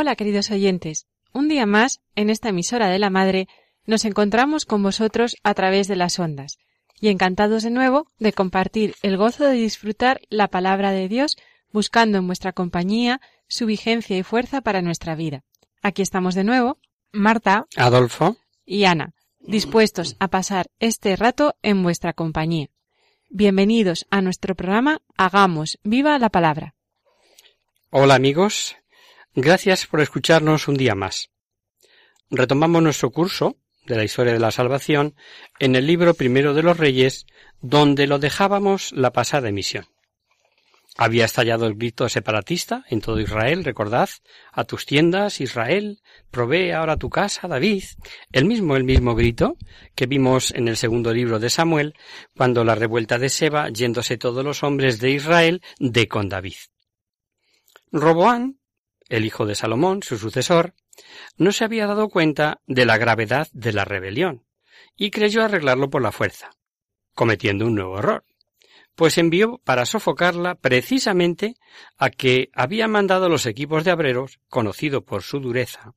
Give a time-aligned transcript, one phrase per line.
[0.00, 3.48] Hola queridos oyentes, un día más, en esta emisora de la Madre,
[3.84, 6.60] nos encontramos con vosotros a través de las ondas,
[7.00, 11.36] y encantados de nuevo de compartir el gozo de disfrutar la palabra de Dios,
[11.72, 15.42] buscando en vuestra compañía su vigencia y fuerza para nuestra vida.
[15.82, 16.78] Aquí estamos de nuevo,
[17.10, 18.36] Marta Adolfo.
[18.64, 22.68] y Ana, dispuestos a pasar este rato en vuestra compañía.
[23.30, 26.76] Bienvenidos a nuestro programa Hagamos viva la palabra.
[27.90, 28.76] Hola amigos.
[29.34, 31.30] Gracias por escucharnos un día más.
[32.30, 35.14] Retomamos nuestro curso de la historia de la salvación
[35.58, 37.26] en el libro primero de los Reyes,
[37.60, 39.86] donde lo dejábamos la pasada emisión.
[40.96, 44.08] Había estallado el grito separatista en todo Israel, recordad,
[44.50, 46.00] a tus tiendas, Israel,
[46.32, 47.84] provee ahora tu casa, David,
[48.32, 49.56] el mismo, el mismo grito
[49.94, 51.94] que vimos en el segundo libro de Samuel,
[52.36, 56.56] cuando la revuelta de Seba, yéndose todos los hombres de Israel de con David.
[57.92, 58.58] Roboán,
[59.08, 60.74] el hijo de Salomón, su sucesor,
[61.36, 64.44] no se había dado cuenta de la gravedad de la rebelión
[64.96, 66.50] y creyó arreglarlo por la fuerza,
[67.14, 68.24] cometiendo un nuevo error,
[68.94, 71.54] pues envió para sofocarla precisamente
[71.96, 75.94] a que había mandado los equipos de obreros, conocido por su dureza,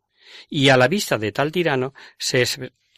[0.49, 2.45] y a la vista de tal tirano se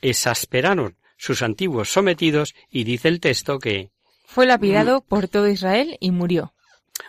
[0.02, 3.92] exasperaron sus antiguos sometidos y dice el texto que
[4.26, 6.54] Fue lapidado por todo Israel y murió.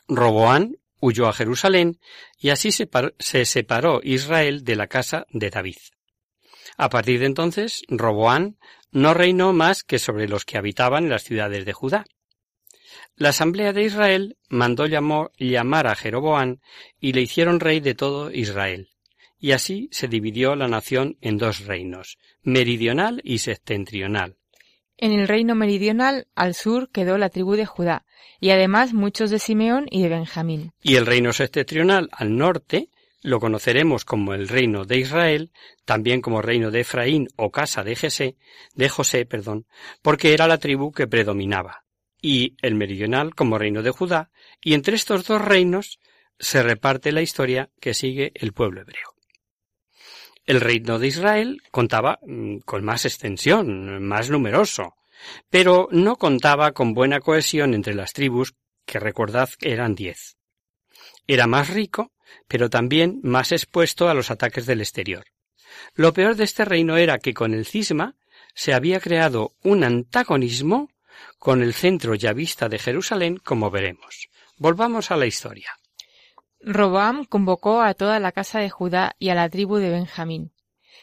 [0.07, 1.99] Roboán huyó a Jerusalén
[2.39, 5.77] y así se, par- se separó Israel de la casa de David.
[6.77, 8.57] A partir de entonces, Roboán
[8.91, 12.05] no reinó más que sobre los que habitaban en las ciudades de Judá.
[13.17, 16.61] La asamblea de Israel mandó llamar a Jeroboán
[17.01, 18.89] y le hicieron rey de todo Israel.
[19.39, 24.37] Y así se dividió la nación en dos reinos, meridional y septentrional.
[24.97, 28.05] En el reino meridional, al sur, quedó la tribu de Judá,
[28.41, 30.73] y además muchos de Simeón y de Benjamín.
[30.83, 32.91] Y el reino septentrional al norte
[33.25, 35.51] lo conoceremos como el reino de Israel,
[35.87, 38.37] también como reino de Efraín o casa de José,
[38.75, 39.67] de José, perdón,
[40.03, 41.85] porque era la tribu que predominaba,
[42.21, 45.99] y el meridional como reino de Judá, y entre estos dos reinos
[46.39, 49.14] se reparte la historia que sigue el pueblo hebreo.
[50.47, 54.95] El reino de Israel contaba mm, con más extensión, más numeroso,
[55.49, 58.55] pero no contaba con buena cohesión entre las tribus,
[58.85, 60.37] que recordad eran diez.
[61.27, 62.13] Era más rico,
[62.47, 65.25] pero también más expuesto a los ataques del exterior.
[65.95, 68.17] Lo peor de este reino era que con el cisma
[68.55, 70.91] se había creado un antagonismo
[71.39, 74.29] con el centro yavista de Jerusalén, como veremos.
[74.59, 75.71] Volvamos a la historia.
[76.65, 80.53] Roboam convocó a toda la casa de Judá y a la tribu de Benjamín,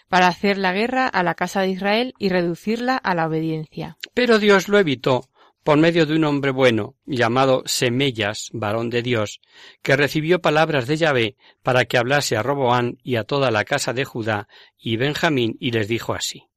[0.10, 3.98] para hacer la guerra a la casa de Israel y reducirla a la obediencia.
[4.14, 5.30] Pero Dios lo evitó
[5.64, 9.42] por medio de un hombre bueno llamado Semellas, varón de Dios,
[9.84, 13.94] que recibió palabras de Yahvé para que hablase a Roboán y a toda la casa
[13.94, 14.48] de Judá
[14.78, 16.48] y Benjamín y les dijo así.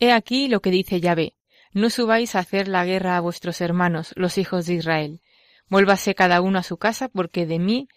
[0.00, 1.34] He aquí lo que dice Yahvé.
[1.72, 5.20] No subáis a hacer la guerra a vuestros hermanos, los hijos de Israel.
[5.68, 7.88] Vuélvase cada uno a su casa, porque de mí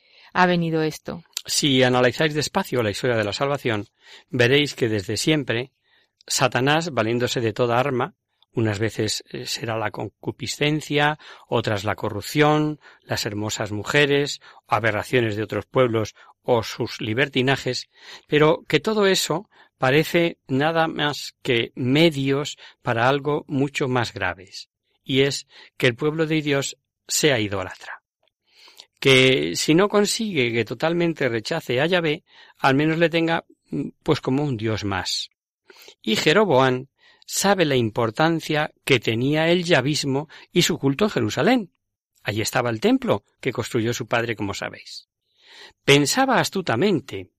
[0.45, 1.23] venido esto.
[1.45, 3.87] Si analizáis despacio la historia de la salvación,
[4.29, 5.71] veréis que desde siempre
[6.27, 8.15] Satanás, valiéndose de toda arma,
[8.53, 11.17] unas veces eh, será la concupiscencia,
[11.47, 17.89] otras la corrupción, las hermosas mujeres, aberraciones de otros pueblos o sus libertinajes,
[18.27, 24.69] pero que todo eso parece nada más que medios para algo mucho más graves,
[25.03, 25.47] y es
[25.77, 28.00] que el pueblo de Dios sea idólatra.
[29.01, 32.23] Que si no consigue que totalmente rechace a Yahvé,
[32.59, 35.29] al menos le tenga mm, pues como un Dios más.
[36.01, 36.89] Y Jeroboán
[37.25, 41.73] sabe la importancia que tenía el yavismo y su culto en Jerusalén.
[42.23, 45.09] Allí estaba el templo que construyó su padre, como sabéis.
[45.83, 47.31] Pensaba astutamente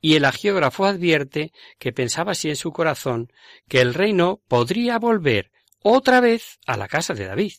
[0.00, 3.32] y el agiógrafo advierte que pensaba así en su corazón
[3.68, 7.54] que el reino podría volver otra vez a la casa de David.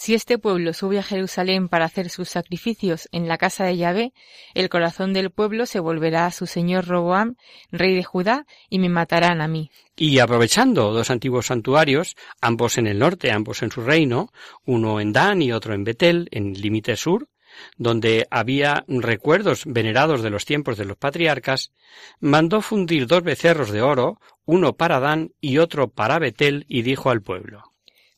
[0.00, 4.12] Si este pueblo sube a Jerusalén para hacer sus sacrificios en la casa de Yahvé,
[4.54, 7.34] el corazón del pueblo se volverá a su señor Roboam,
[7.72, 9.72] rey de Judá, y me matarán a mí.
[9.96, 14.30] Y aprovechando dos antiguos santuarios, ambos en el norte, ambos en su reino,
[14.64, 17.28] uno en Dan y otro en Betel, en el límite sur,
[17.76, 21.72] donde había recuerdos venerados de los tiempos de los patriarcas,
[22.20, 27.10] mandó fundir dos becerros de oro, uno para Dan y otro para Betel, y dijo
[27.10, 27.67] al pueblo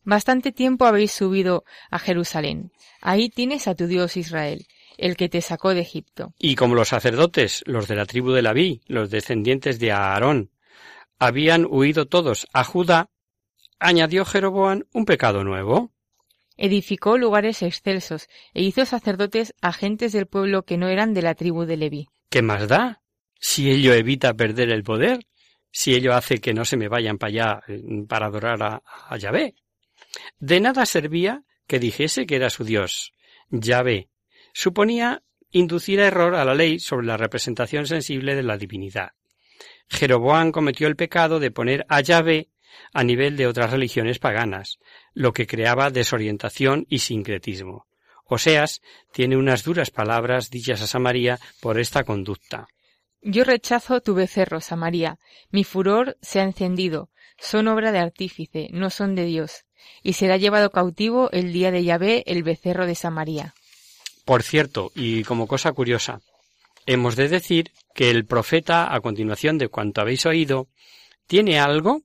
[0.02, 2.72] Bastante tiempo habéis subido a Jerusalén.
[3.00, 4.66] Ahí tienes a tu Dios Israel,
[4.96, 6.34] el que te sacó de Egipto.
[6.38, 10.50] Y como los sacerdotes, los de la tribu de Labí, los descendientes de Aarón,
[11.18, 13.10] habían huido todos a Judá,
[13.78, 15.92] añadió Jeroboam un pecado nuevo.
[16.56, 21.34] Edificó lugares excelsos e hizo sacerdotes a gentes del pueblo que no eran de la
[21.34, 22.08] tribu de Leví.
[22.28, 23.02] ¿Qué más da?
[23.38, 25.20] Si ello evita perder el poder,
[25.70, 29.16] si ello hace que no se me vayan para allá eh, para adorar a, a
[29.16, 29.54] Yahvé.
[30.38, 33.12] De nada servía que dijese que era su Dios.
[33.50, 34.08] Yahvé.
[34.52, 39.12] Suponía inducir a error a la ley sobre la representación sensible de la divinidad.
[39.88, 42.50] Jeroboam cometió el pecado de poner a Yahvé
[42.92, 44.78] a nivel de otras religiones paganas,
[45.12, 47.86] lo que creaba desorientación y sincretismo.
[48.24, 48.80] Oseas
[49.12, 52.68] tiene unas duras palabras dichas a Samaria por esta conducta.
[53.22, 55.18] Yo rechazo tu becerro, Samaria.
[55.50, 57.10] Mi furor se ha encendido.
[57.40, 59.64] Son obra de artífice, no son de Dios
[60.02, 63.54] y será llevado cautivo el día de Yahvé, el becerro de Samaria.
[64.24, 66.20] Por cierto, y como cosa curiosa,
[66.86, 70.68] hemos de decir que el profeta, a continuación de cuanto habéis oído,
[71.26, 72.02] tiene algo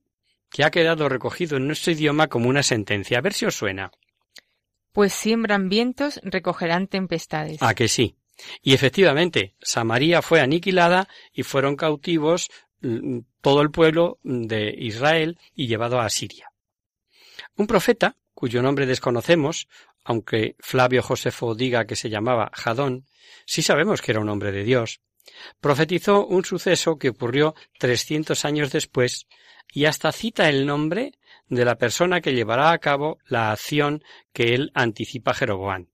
[0.50, 3.18] que ha quedado recogido en nuestro idioma como una sentencia.
[3.18, 3.90] A ver si os suena.
[4.92, 7.62] Pues siembran vientos, recogerán tempestades.
[7.62, 8.16] ¿A que sí?
[8.62, 12.50] Y efectivamente, Samaria fue aniquilada y fueron cautivos
[13.40, 16.52] todo el pueblo de Israel y llevado a Siria.
[17.56, 19.68] Un profeta, cuyo nombre desconocemos,
[20.04, 23.06] aunque Flavio Josefo diga que se llamaba Jadón,
[23.44, 25.00] sí sabemos que era un hombre de Dios,
[25.60, 29.26] profetizó un suceso que ocurrió trescientos años después
[29.72, 31.12] y hasta cita el nombre
[31.48, 34.02] de la persona que llevará a cabo la acción
[34.32, 35.88] que él anticipa Jeroboán.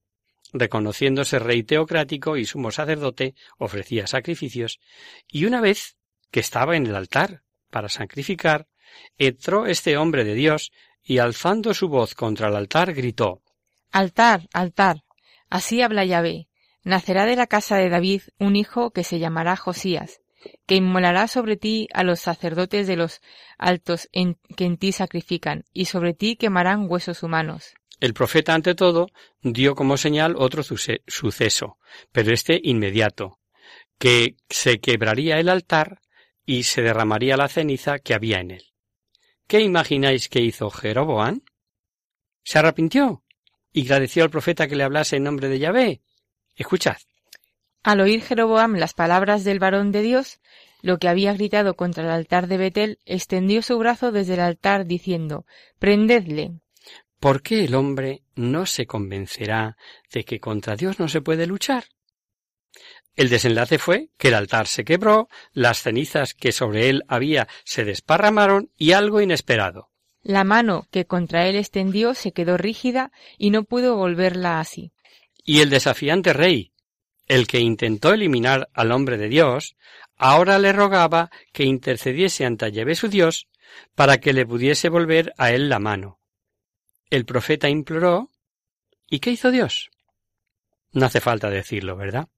[0.52, 4.80] Reconociéndose rey teocrático y sumo sacerdote, ofrecía sacrificios,
[5.26, 5.96] y una vez
[6.32, 8.66] que estaba en el altar para sacrificar,
[9.16, 10.72] entró este hombre de Dios
[11.04, 13.42] y alzando su voz contra el altar gritó
[13.92, 15.04] Altar, altar.
[15.50, 16.48] Así habla Yahvé.
[16.82, 20.20] Nacerá de la casa de David un hijo que se llamará Josías,
[20.66, 23.20] que inmolará sobre ti a los sacerdotes de los
[23.58, 27.74] altos en, que en ti sacrifican, y sobre ti quemarán huesos humanos.
[28.00, 29.10] El profeta, ante todo,
[29.42, 31.78] dio como señal otro suceso,
[32.10, 33.38] pero este inmediato,
[33.98, 36.00] que se quebraría el altar
[36.52, 38.64] y se derramaría la ceniza que había en él.
[39.46, 41.40] ¿Qué imagináis que hizo Jeroboam?
[42.44, 43.24] Se arrepintió
[43.72, 46.02] y agradeció al profeta que le hablase en nombre de Yahvé.
[46.54, 46.98] Escuchad.
[47.82, 50.40] Al oír Jeroboam las palabras del varón de Dios,
[50.82, 54.84] lo que había gritado contra el altar de Betel, extendió su brazo desde el altar
[54.84, 55.46] diciendo
[55.78, 56.60] Prendedle.
[57.18, 59.78] ¿Por qué el hombre no se convencerá
[60.12, 61.84] de que contra Dios no se puede luchar?
[63.14, 67.84] El desenlace fue que el altar se quebró, las cenizas que sobre él había se
[67.84, 69.90] desparramaron y algo inesperado.
[70.22, 74.92] La mano que contra él extendió se quedó rígida y no pudo volverla así.
[75.44, 76.72] Y el desafiante rey,
[77.26, 79.76] el que intentó eliminar al hombre de Dios,
[80.16, 83.48] ahora le rogaba que intercediese ante Yahvé su Dios
[83.94, 86.18] para que le pudiese volver a él la mano.
[87.10, 88.30] El profeta imploró
[89.08, 89.90] ¿Y qué hizo Dios?
[90.92, 92.28] No hace falta decirlo, ¿verdad?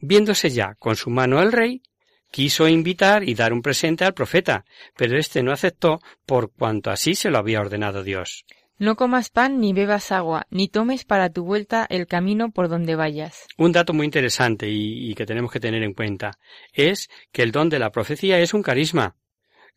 [0.00, 1.82] Viéndose ya con su mano el rey,
[2.30, 4.64] quiso invitar y dar un presente al profeta,
[4.96, 8.44] pero éste no aceptó por cuanto así se lo había ordenado Dios.
[8.78, 12.94] No comas pan ni bebas agua, ni tomes para tu vuelta el camino por donde
[12.94, 13.46] vayas.
[13.56, 16.38] Un dato muy interesante y, y, que tenemos que tener en cuenta
[16.72, 19.16] es que el don de la profecía es un carisma,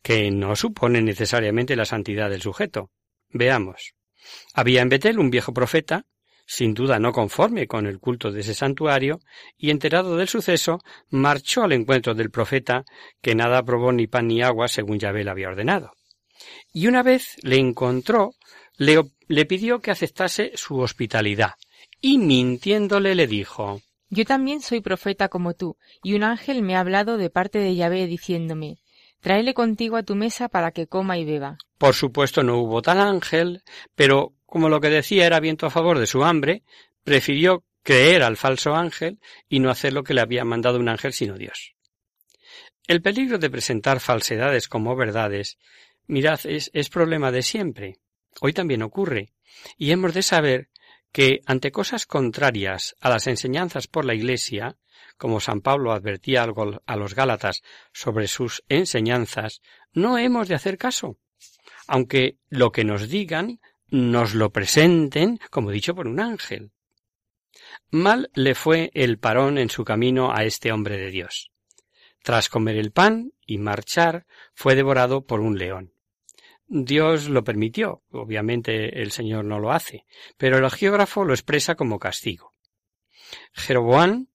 [0.02, 2.90] que no supone necesariamente la santidad del sujeto.
[3.30, 3.94] Veamos.
[4.54, 6.06] Había en Betel un viejo profeta
[6.52, 9.20] sin duda no conforme con el culto de ese santuario,
[9.56, 12.84] y enterado del suceso, marchó al encuentro del profeta,
[13.22, 15.92] que nada probó ni pan ni agua según Yahvé le había ordenado.
[16.70, 18.34] Y una vez le encontró,
[18.76, 21.54] le, le pidió que aceptase su hospitalidad,
[22.02, 23.80] y mintiéndole le dijo
[24.10, 27.74] Yo también soy profeta como tú, y un ángel me ha hablado de parte de
[27.74, 28.76] Yahvé diciéndome
[29.20, 31.56] Tráele contigo a tu mesa para que coma y beba.
[31.78, 33.62] Por supuesto no hubo tal ángel,
[33.94, 36.62] pero como lo que decía era viento a favor de su hambre,
[37.04, 39.18] prefirió creer al falso ángel
[39.48, 41.74] y no hacer lo que le había mandado un ángel sino Dios.
[42.86, 45.56] El peligro de presentar falsedades como verdades,
[46.06, 47.96] mirad, es, es problema de siempre.
[48.42, 49.32] Hoy también ocurre.
[49.78, 50.68] Y hemos de saber
[51.12, 54.76] que ante cosas contrarias a las enseñanzas por la Iglesia,
[55.16, 57.62] como San Pablo advertía a los Gálatas
[57.94, 59.62] sobre sus enseñanzas,
[59.94, 61.16] no hemos de hacer caso,
[61.86, 63.58] aunque lo que nos digan
[63.92, 66.72] nos lo presenten como dicho por un ángel.
[67.90, 71.52] Mal le fue el parón en su camino a este hombre de Dios.
[72.22, 75.92] Tras comer el pan y marchar, fue devorado por un león.
[76.66, 80.06] Dios lo permitió, obviamente el Señor no lo hace,
[80.38, 82.54] pero el geógrafo lo expresa como castigo.
[83.52, 84.28] Jeroboán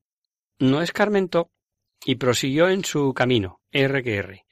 [0.60, 1.52] no escarmentó
[2.06, 4.46] y prosiguió en su camino, R que R.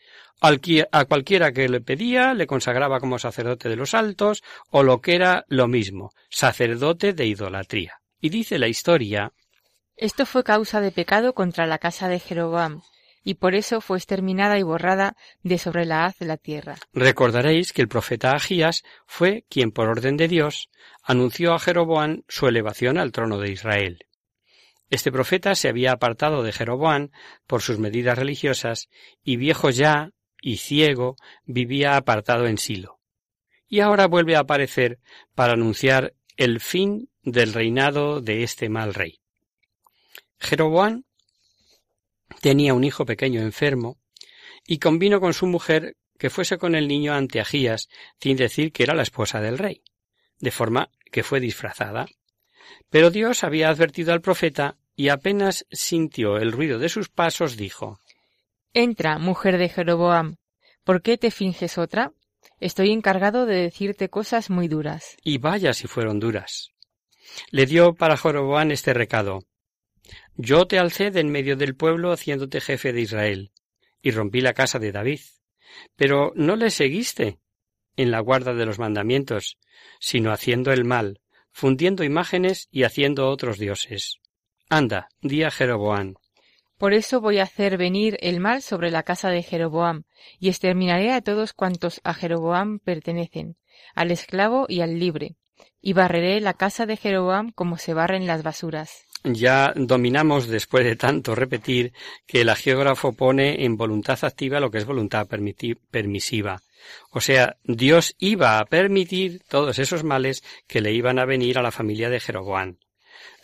[0.92, 5.16] A cualquiera que le pedía le consagraba como sacerdote de los altos o lo que
[5.16, 8.00] era lo mismo, sacerdote de idolatría.
[8.22, 9.34] Y dice la historia
[9.96, 12.82] Esto fue causa de pecado contra la casa de Jeroboam,
[13.24, 16.76] y por eso fue exterminada y borrada de sobre la haz de la tierra.
[16.94, 20.70] Recordaréis que el profeta Agías fue quien por orden de Dios
[21.02, 24.06] anunció a Jeroboam su elevación al trono de Israel.
[24.92, 27.10] Este profeta se había apartado de Jeroboam
[27.48, 28.90] por sus medidas religiosas
[29.24, 30.12] y viejo ya
[30.46, 33.00] y ciego vivía apartado en Silo.
[33.68, 35.00] Y ahora vuelve a aparecer
[35.34, 39.22] para anunciar el fin del reinado de este mal rey.
[40.38, 41.04] Jeroboam
[42.42, 43.98] tenía un hijo pequeño enfermo
[44.68, 47.90] y convino con su mujer que fuese con el niño ante Agías,
[48.22, 49.82] sin decir que era la esposa del rey,
[50.38, 52.06] de forma que fue disfrazada.
[52.92, 58.00] Pero Dios había advertido al profeta y apenas sintió el ruido de sus pasos dijo
[58.78, 60.36] Entra, mujer de Jeroboam.
[60.84, 62.12] ¿Por qué te finges otra?
[62.60, 65.16] Estoy encargado de decirte cosas muy duras.
[65.24, 66.72] Y vaya si fueron duras.
[67.52, 69.46] Le dio para Jeroboam este recado.
[70.36, 73.54] Yo te alcé de en medio del pueblo haciéndote jefe de Israel,
[74.02, 75.22] y rompí la casa de David.
[75.96, 77.40] Pero no le seguiste
[77.96, 79.58] en la guarda de los mandamientos,
[80.02, 84.20] sino haciendo el mal, fundiendo imágenes y haciendo otros dioses.
[84.68, 86.16] Anda, di a Jeroboam.
[86.86, 90.04] Por eso voy a hacer venir el mal sobre la casa de Jeroboam,
[90.40, 93.58] y exterminaré a todos cuantos a Jeroboam pertenecen,
[93.96, 95.36] al esclavo y al libre,
[95.82, 99.04] y barreré la casa de Jeroboam como se barren las basuras.
[99.24, 101.92] Ya dominamos, después de tanto repetir,
[102.28, 105.28] que el geógrafo pone en voluntad activa lo que es voluntad
[105.90, 106.62] permisiva.
[107.10, 111.64] O sea, Dios iba a permitir todos esos males que le iban a venir a
[111.64, 112.78] la familia de Jeroboam.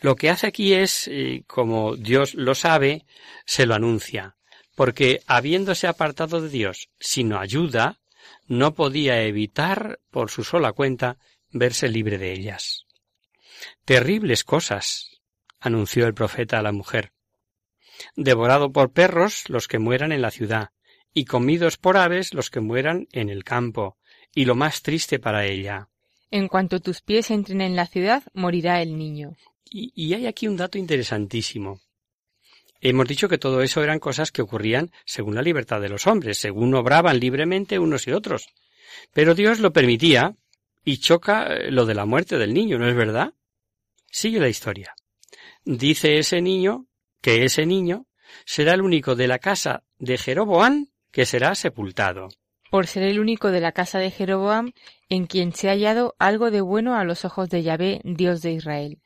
[0.02, 3.06] Lo que hace aquí es, eh, como Dios lo sabe,
[3.46, 4.36] se lo anuncia,
[4.76, 8.00] porque habiéndose apartado de Dios sino ayuda,
[8.48, 11.18] no podía evitar, por su sola cuenta,
[11.52, 12.88] verse libre de ellas.
[13.86, 15.22] Terribles cosas,
[15.60, 17.14] anunció el profeta a la mujer.
[18.16, 20.72] Devorado por perros los que mueran en la ciudad,
[21.14, 23.98] y comidos por aves los que mueran en el campo,
[24.34, 25.90] y lo más triste para ella.
[26.32, 29.36] En cuanto tus pies entren en la ciudad, morirá el niño.
[29.66, 31.80] Y, hay aquí un dato interesantísimo.
[32.82, 36.40] Hemos dicho que todo eso eran cosas que ocurrían según la libertad de los hombres,
[36.40, 38.48] según obraban libremente unos y otros.
[39.14, 40.36] Pero Dios lo permitía
[40.84, 43.34] y choca eh, lo de la muerte del niño, ¿no es verdad?
[44.10, 44.94] Sigue la historia.
[45.64, 46.88] Dice ese niño
[47.22, 48.08] que ese niño
[48.46, 52.30] será el único de la casa de Jeroboam que será sepultado.
[52.72, 54.72] Por ser el único de la casa de Jeroboam
[55.10, 58.54] en quien se ha hallado algo de bueno a los ojos de Yahvé, Dios de
[58.54, 58.98] Israel.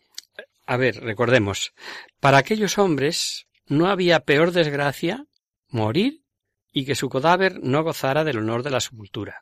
[0.66, 1.74] A ver, recordemos,
[2.20, 5.26] para aquellos hombres no había peor desgracia
[5.70, 6.24] morir
[6.72, 9.40] y que su cadáver no gozara del honor de la sepultura.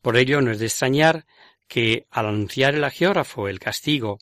[0.00, 1.26] Por ello no es de extrañar
[1.68, 4.18] que, al anunciar el agiógrafo el castigo,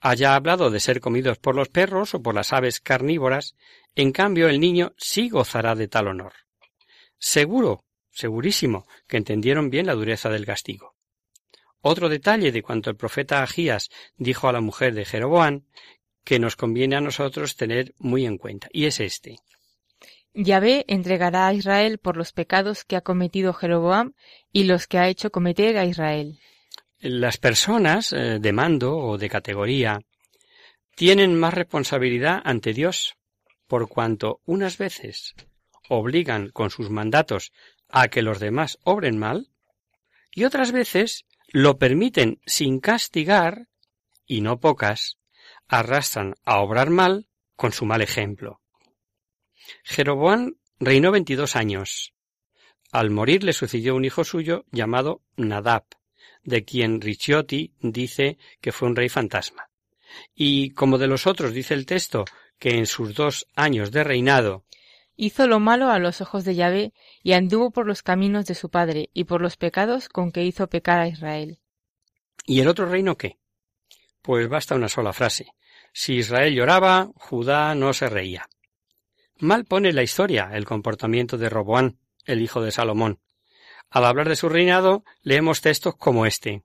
[0.00, 3.54] haya hablado de ser comidos por los perros o por las aves carnívoras,
[3.94, 6.34] en cambio el niño sí gozará de tal honor.
[7.18, 10.93] Seguro, segurísimo, que entendieron bien la dureza del castigo.
[11.86, 15.66] Otro detalle de cuanto el profeta Agías dijo a la mujer de Jeroboam
[16.24, 19.36] que nos conviene a nosotros tener muy en cuenta, y es este.
[20.32, 24.14] Yahvé entregará a Israel por los pecados que ha cometido Jeroboam
[24.50, 26.38] y los que ha hecho cometer a Israel.
[27.00, 30.00] Las personas eh, de mando o de categoría
[30.96, 33.14] tienen más responsabilidad ante Dios,
[33.66, 35.34] por cuanto unas veces
[35.90, 37.52] obligan con sus mandatos
[37.90, 39.50] a que los demás obren mal,
[40.32, 43.68] y otras veces lo permiten sin castigar,
[44.26, 45.18] y no pocas,
[45.68, 48.60] arrastran a obrar mal con su mal ejemplo.
[49.84, 52.12] Jeroboam reinó veintidós años.
[52.90, 55.84] Al morir le sucedió un hijo suyo llamado Nadab,
[56.42, 59.70] de quien Ricciotti dice que fue un rey fantasma.
[60.34, 62.24] Y como de los otros dice el texto
[62.58, 64.64] que en sus dos años de reinado
[65.16, 66.92] Hizo lo malo a los ojos de Yahvé
[67.22, 70.68] y anduvo por los caminos de su padre y por los pecados con que hizo
[70.68, 71.60] pecar a Israel.
[72.44, 73.38] ¿Y el otro reino qué?
[74.22, 75.54] Pues basta una sola frase.
[75.92, 78.48] Si Israel lloraba, Judá no se reía.
[79.38, 83.20] Mal pone la historia el comportamiento de Roboán, el hijo de Salomón.
[83.90, 86.64] Al hablar de su reinado, leemos textos como este.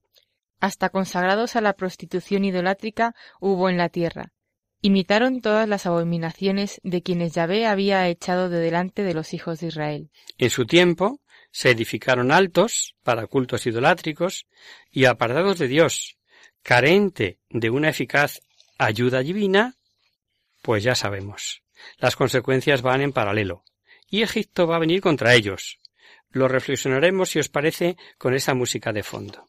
[0.60, 4.34] Hasta consagrados a la prostitución idolátrica hubo en la tierra.
[4.82, 9.68] Imitaron todas las abominaciones de quienes Yahvé había echado de delante de los hijos de
[9.68, 10.10] Israel.
[10.38, 11.20] En su tiempo
[11.52, 14.48] se edificaron altos para cultos idolátricos
[14.90, 16.18] y apartados de Dios,
[16.64, 18.40] carente de una eficaz
[18.78, 19.76] ayuda divina,
[20.62, 21.62] pues ya sabemos.
[21.98, 23.64] Las consecuencias van en paralelo.
[24.10, 25.80] Y Egipto va a venir contra ellos.
[26.32, 29.49] Lo reflexionaremos, si os parece, con esa música de fondo.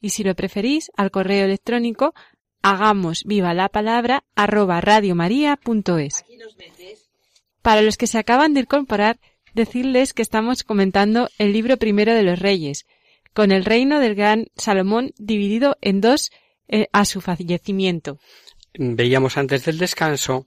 [0.00, 2.14] y si lo preferís, al correo electrónico
[2.62, 6.24] hagamos viva la palabra arroba radiomaria.es.
[7.62, 9.18] Para los que se acaban de incorporar,
[9.54, 12.86] decirles que estamos comentando el libro primero de los reyes,
[13.34, 16.30] con el reino del gran Salomón dividido en dos
[16.68, 18.18] eh, a su fallecimiento.
[18.74, 20.46] Veíamos antes del descanso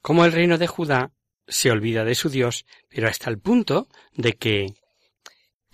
[0.00, 1.12] cómo el reino de Judá
[1.46, 4.74] se olvida de su Dios, pero hasta el punto de que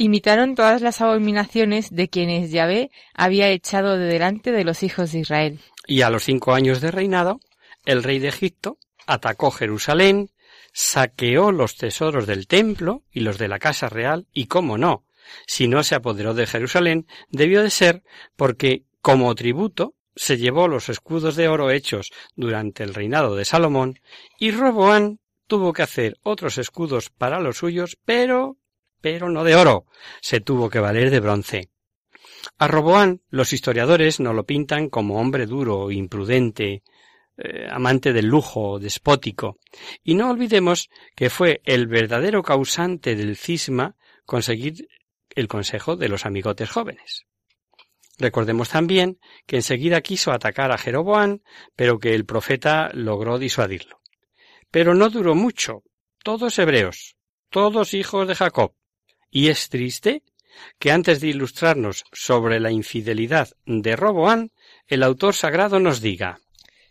[0.00, 5.18] imitaron todas las abominaciones de quienes Yahvé había echado de delante de los hijos de
[5.18, 5.60] Israel.
[5.86, 7.38] Y a los cinco años de reinado,
[7.84, 10.30] el rey de Egipto atacó Jerusalén,
[10.72, 15.04] saqueó los tesoros del templo y los de la casa real, y cómo no,
[15.46, 18.02] si no se apoderó de Jerusalén, debió de ser
[18.36, 24.00] porque, como tributo, se llevó los escudos de oro hechos durante el reinado de Salomón,
[24.38, 28.56] y Roboán tuvo que hacer otros escudos para los suyos, pero
[29.00, 29.86] pero no de oro,
[30.20, 31.70] se tuvo que valer de bronce.
[32.58, 36.82] A Roboán los historiadores no lo pintan como hombre duro, imprudente,
[37.36, 39.58] eh, amante del lujo, despótico,
[40.02, 44.88] y no olvidemos que fue el verdadero causante del cisma conseguir
[45.30, 47.26] el consejo de los amigotes jóvenes.
[48.18, 51.42] Recordemos también que enseguida quiso atacar a Jeroboán,
[51.74, 54.00] pero que el profeta logró disuadirlo.
[54.70, 55.82] Pero no duró mucho.
[56.22, 57.16] Todos hebreos,
[57.48, 58.74] todos hijos de Jacob,
[59.30, 60.22] y es triste
[60.78, 64.50] que antes de ilustrarnos sobre la infidelidad de Roboán,
[64.88, 66.40] el autor sagrado nos diga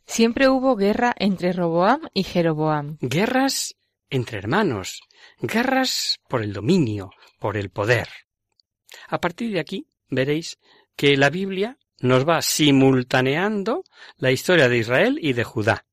[0.06, 2.98] Siempre hubo guerra entre Roboam y Jeroboam.
[3.00, 3.76] Guerras
[4.10, 5.02] entre hermanos,
[5.40, 8.08] guerras por el dominio, por el poder.
[9.08, 10.58] A partir de aquí veréis
[10.96, 13.84] que la Biblia nos va simultaneando
[14.18, 15.86] la historia de Israel y de Judá.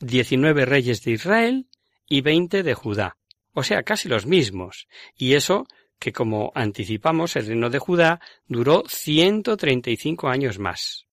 [0.00, 1.66] Diecinueve reyes de Israel
[2.06, 3.16] y veinte de Judá
[3.52, 5.66] o sea, casi los mismos, y eso
[5.98, 11.06] que como anticipamos el reino de Judá duró 135 años más.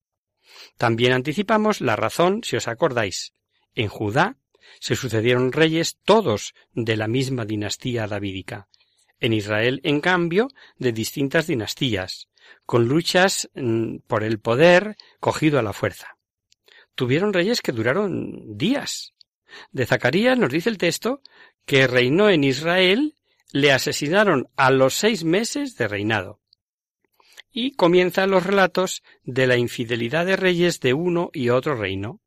[0.78, 3.34] También anticipamos la razón, si os acordáis.
[3.76, 4.38] En Judá
[4.80, 8.70] se sucedieron reyes todos de la misma dinastía davídica.
[9.20, 10.48] En Israel, en cambio,
[10.78, 12.30] de distintas dinastías,
[12.66, 16.18] con luchas mm, por el poder cogido a la fuerza.
[16.96, 19.14] Tuvieron reyes que duraron días.
[19.72, 21.22] De Zacarías nos dice el texto
[21.68, 23.16] que reinó en Israel,
[23.52, 26.40] le asesinaron a los seis meses de reinado.
[27.52, 32.22] Y comienzan los relatos de la infidelidad de reyes de uno y otro reino.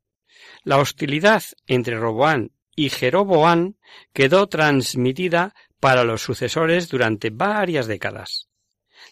[0.63, 3.77] La hostilidad entre Roboán y Jeroboán
[4.13, 8.47] quedó transmitida para los sucesores durante varias décadas.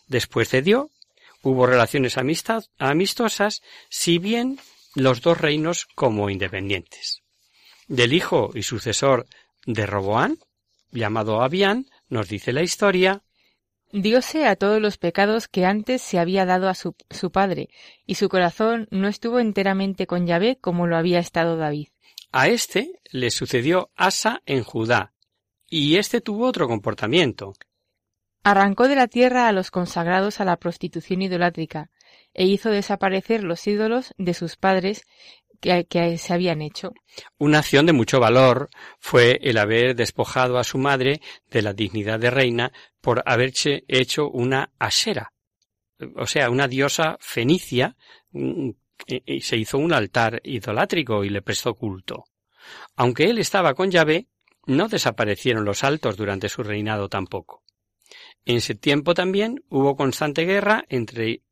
[0.06, 0.92] Después cedió,
[1.42, 4.60] hubo relaciones amistosas, si bien
[4.94, 7.24] los dos reinos como independientes.
[7.88, 9.26] Del hijo y sucesor
[9.73, 10.38] de Roboán,
[10.91, 13.23] llamado Abián, nos dice la historia
[13.91, 17.69] Diose a todos los pecados que antes se había dado a su, su, padre,
[18.05, 21.88] y su corazón no estuvo enteramente con Yahvé como lo había estado David.
[22.32, 25.13] A este le sucedió Asa en Judá,
[25.67, 27.53] y este tuvo otro comportamiento.
[28.43, 31.89] Arrancó de la tierra a los consagrados a la prostitución idolátrica,
[32.34, 35.03] e hizo desaparecer los ídolos de sus padres
[35.60, 36.93] que, se habían hecho.
[37.38, 38.69] Una acción de mucho valor
[39.00, 44.30] fue el haber despojado a su madre de la dignidad de reina por haberse hecho
[44.30, 45.34] una asera,
[46.15, 47.95] o sea, una diosa fenicia,
[48.32, 48.69] mm,
[49.08, 52.26] y se hizo un altar idolátrico y le prestó culto.
[52.95, 54.28] Aunque él estaba con Yahvé,
[54.65, 57.63] no desaparecieron los altos durante su reinado tampoco.
[58.45, 61.43] En ese tiempo también hubo constante guerra entre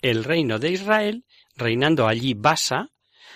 [0.00, 1.24] el reino de Israel,
[1.56, 2.90] reinando allí Basa,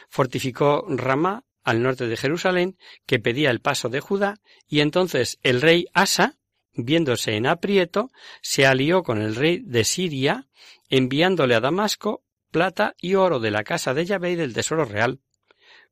[0.09, 5.61] fortificó Ramá al norte de Jerusalén, que pedía el paso de Judá, y entonces el
[5.61, 6.38] rey Asa,
[6.73, 10.47] viéndose en aprieto, se alió con el rey de Siria,
[10.88, 15.21] enviándole a Damasco plata y oro de la casa de Yahvé y del tesoro real.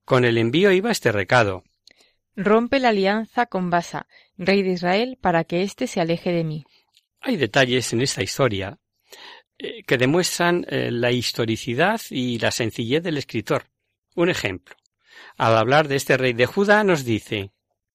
[0.05, 1.65] Con el envío iba este recado.
[2.35, 6.65] Rompe la alianza con Basa, rey de Israel, para que éste se aleje de mí.
[7.21, 8.79] Hay detalles en esta historia
[9.59, 13.65] eh, que demuestran eh, la historicidad y la sencillez del escritor.
[14.17, 14.75] Un ejemplo.
[15.37, 17.53] Al hablar de este rey de Judá nos dice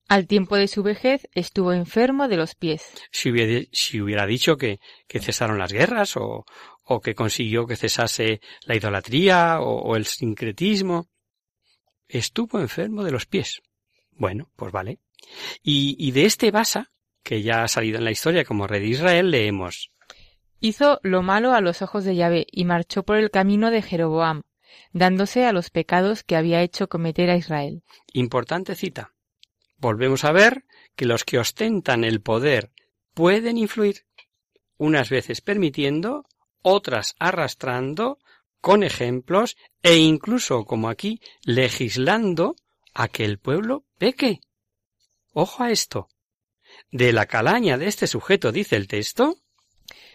[0.08, 2.94] Al tiempo de su vejez estuvo enfermo de los pies.
[3.12, 6.46] Si hubiera, si hubiera dicho que, que, cesaron las guerras o,
[6.84, 11.10] o que consiguió que cesase la idolatría o, el sincretismo.
[12.08, 13.64] Estuvo enfermo de los pies.
[14.12, 15.00] Bueno, pues vale.
[15.64, 16.92] Y, y de este Basa,
[17.24, 19.92] que ya ha salido en la historia como rey de Israel, leemos.
[20.60, 24.44] Hizo lo malo a los ojos de Yahvé y marchó por el camino de Jeroboam,
[24.94, 27.84] dándose a los pecados que había hecho cometer a Israel.
[28.14, 29.14] Importante cita.
[29.78, 32.72] Volvemos a ver que los que ostentan el poder
[33.14, 34.06] pueden influir,
[34.78, 36.26] unas veces permitiendo,
[36.62, 38.20] otras arrastrando,
[38.62, 42.56] con ejemplos e incluso, como aquí, legislando
[42.94, 44.40] a que el pueblo peque.
[45.34, 46.10] Ojo a esto.
[46.92, 49.38] De la calaña de este sujeto dice el texto.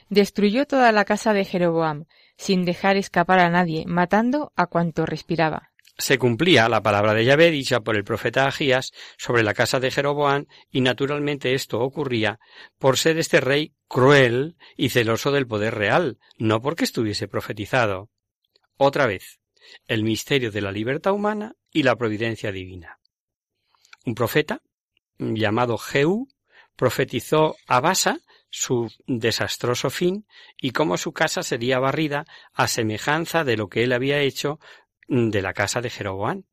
[0.08, 2.04] Destruyó toda la casa de Jeroboam,
[2.36, 5.70] sin dejar escapar a nadie, matando a cuanto respiraba.
[5.98, 9.90] Se cumplía la palabra de Yahvé dicha por el profeta Agías sobre la casa de
[9.90, 12.38] Jeroboam, y naturalmente esto ocurría
[12.78, 18.10] por ser este rey cruel y celoso del poder real, no porque estuviese profetizado.
[18.76, 19.40] Otra vez,
[19.86, 22.98] el misterio de la libertad humana y la providencia divina.
[24.04, 24.60] Un profeta,
[25.18, 26.28] llamado Jehú,
[26.76, 28.20] profetizó a Basa
[28.58, 30.26] su desastroso fin
[30.58, 34.58] y cómo su casa sería barrida a semejanza de lo que él había hecho
[35.08, 36.44] de la casa de Jeroboam.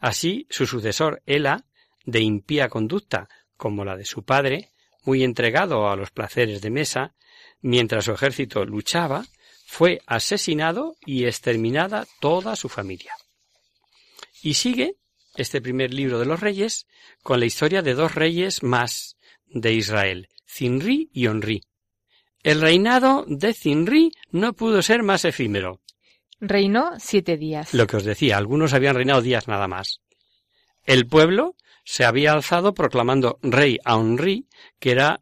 [0.00, 1.64] Así, su sucesor Ela,
[2.04, 4.72] de impía conducta como la de su padre,
[5.04, 7.14] muy entregado a los placeres de mesa,
[7.62, 9.24] mientras su ejército luchaba,
[9.64, 13.14] fue asesinado y exterminada toda su familia.
[14.42, 14.96] Y sigue
[15.36, 16.86] este primer libro de los reyes
[17.22, 21.62] con la historia de dos reyes más de Israel, Zinri y Onri.
[22.42, 25.80] El reinado de Zinri no pudo ser más efímero.
[26.40, 27.74] Reinó siete días.
[27.74, 30.00] Lo que os decía, algunos habían reinado días nada más.
[30.84, 35.20] El pueblo se había alzado proclamando rey a Onri, que era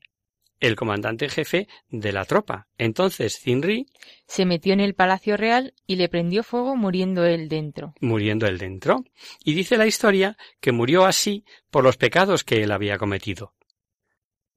[0.61, 2.69] el comandante jefe de la tropa.
[2.79, 3.87] Entonces Zinri
[4.27, 7.95] se metió en el palacio real y le prendió fuego muriendo él dentro.
[8.01, 9.05] Muriendo él dentro.
[9.45, 13.55] Y dice la historia que murió así por los pecados que él había cometido.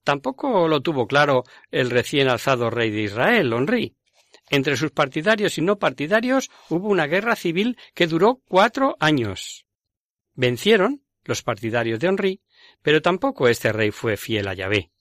[0.04, 3.96] Tampoco lo tuvo claro el recién alzado rey de Israel, Onri.
[4.50, 9.66] Entre sus partidarios y no partidarios hubo una guerra civil que duró cuatro años.
[10.34, 12.42] Vencieron los partidarios de Onri,
[12.82, 14.92] pero tampoco este rey fue fiel a Yahvé.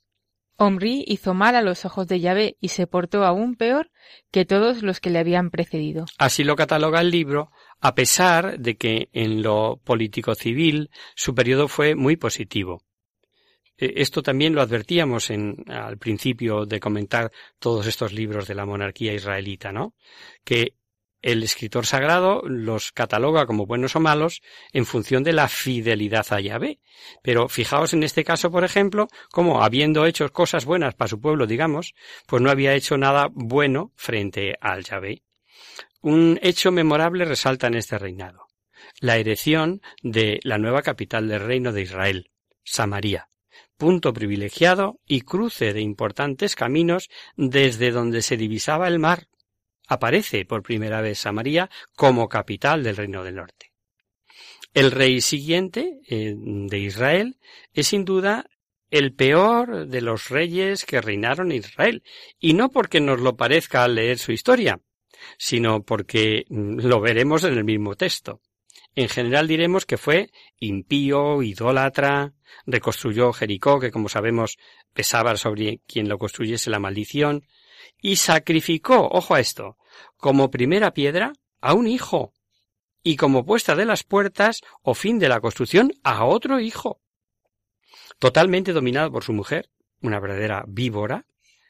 [0.60, 3.90] Omri hizo mal a los ojos de Yahvé y se portó aún peor
[4.30, 6.04] que todos los que le habían precedido.
[6.18, 11.66] Así lo cataloga el libro, a pesar de que en lo político civil su periodo
[11.66, 12.82] fue muy positivo.
[13.80, 18.66] Eh, esto también lo advertíamos en, al principio de comentar todos estos libros de la
[18.66, 19.94] monarquía israelita, ¿no?
[20.44, 20.74] Que
[21.22, 24.40] el escritor sagrado los cataloga como buenos o malos
[24.72, 26.80] en función de la fidelidad a Yahvé.
[27.22, 31.46] Pero fijaos en este caso, por ejemplo, como habiendo hecho cosas buenas para su pueblo,
[31.46, 31.94] digamos,
[32.26, 35.22] pues no había hecho nada bueno frente al Yahvé.
[36.00, 38.46] Un hecho memorable resalta en este reinado.
[39.00, 42.30] La erección de la nueva capital del reino de Israel,
[42.64, 43.29] Samaria
[43.80, 49.26] punto privilegiado y cruce de importantes caminos desde donde se divisaba el mar.
[49.88, 53.72] Aparece por primera vez Samaria como capital del Reino del Norte.
[54.74, 57.38] El rey siguiente eh, de Israel
[57.72, 58.44] es sin duda
[58.90, 62.02] el peor de los reyes que reinaron en Israel,
[62.38, 64.80] y no porque nos lo parezca al leer su historia,
[65.38, 68.40] sino porque mm, lo veremos en el mismo texto.
[68.94, 72.34] En general diremos que fue impío, idólatra,
[72.66, 74.58] reconstruyó Jericó, que como sabemos
[74.92, 77.46] pesaba sobre quien lo construyese la maldición,
[78.00, 79.76] y sacrificó, ojo a esto,
[80.16, 82.32] como primera piedra a un hijo,
[83.02, 87.00] y como puesta de las puertas o fin de la construcción a otro hijo.
[88.18, 89.70] Totalmente dominado por su mujer,
[90.02, 91.26] una verdadera víbora,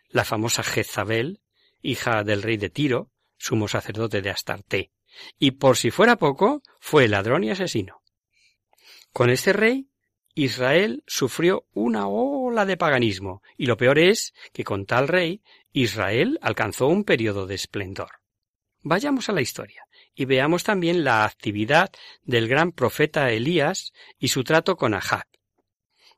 [0.09, 1.41] la famosa Jezabel,
[1.83, 4.91] hija del rey de Tiro, sumo sacerdote de Astarté
[5.38, 8.03] y por si fuera poco, fue ladrón y asesino.
[9.12, 9.88] Con este rey,
[10.35, 15.42] Israel sufrió una ola de paganismo, y lo peor es que con tal rey,
[15.73, 18.11] Israel alcanzó un periodo de esplendor.
[18.83, 21.90] Vayamos a la historia y veamos también la actividad
[22.23, 25.27] del gran profeta Elías y su trato con Ahab.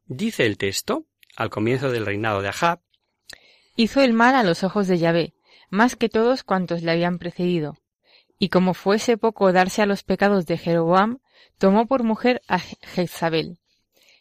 [0.04, 2.80] Dice el texto, al comienzo del reinado de Ahab,
[3.74, 5.34] Hizo el mal a los ojos de Yahvé,
[5.70, 7.78] más que todos cuantos le habían precedido,
[8.42, 11.20] y como fuese poco darse a los pecados de Jeroboam,
[11.58, 13.60] tomó por mujer a Jezabel,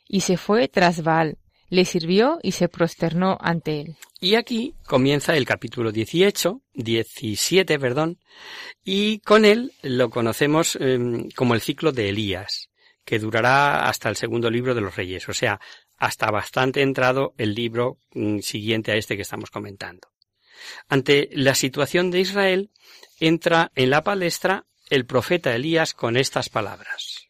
[0.08, 3.96] y se fue tras Baal, le sirvió y se prosternó ante él.
[4.20, 8.20] Y aquí comienza el capítulo 18, 17, perdón,
[8.86, 12.70] y con él lo conocemos em, como el ciclo de Elías,
[13.04, 15.60] que durará hasta el segundo libro de los reyes, o sea,
[15.98, 20.12] hasta bastante entrado el libro mm, siguiente a este que estamos comentando.
[20.90, 22.72] Ante la situación de Israel,
[23.20, 27.30] entra en la palestra el profeta Elías con estas palabras.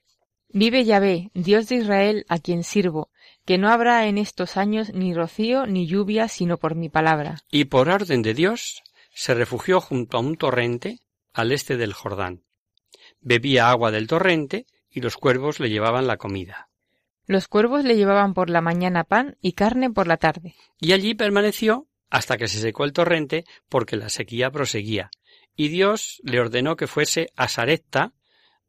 [0.50, 3.10] Vive Yahvé, Dios de Israel, a quien sirvo,
[3.46, 7.38] que no habrá en estos años ni rocío ni lluvia sino por mi palabra.
[7.52, 11.00] Y por orden de Dios se refugió junto a un torrente
[11.34, 12.44] al este del Jordán.
[13.22, 16.70] Bebía agua del torrente y los cuervos le llevaban la comida.
[17.28, 20.56] Los cuervos le llevaban por la mañana pan y carne por la tarde.
[20.80, 25.10] Y allí permaneció hasta que se secó el torrente porque la sequía proseguía.
[25.56, 28.14] Y Dios le ordenó que fuese a Sarepta